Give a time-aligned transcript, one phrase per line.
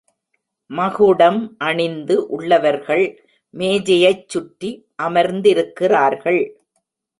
[0.69, 3.05] மகுடம் அணிந்து உள்ளவர்கள்
[3.53, 4.71] மேஜையைச் சுற்றி
[5.03, 6.41] அமர்ந்திருக்கிறார்கள்.